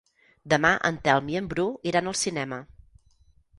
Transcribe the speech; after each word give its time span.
Demà 0.53 0.71
en 0.89 0.97
Telm 1.09 1.29
i 1.35 1.37
en 1.43 1.51
Bru 1.53 1.67
iran 1.93 2.11
al 2.13 2.19
cinema. 2.25 2.61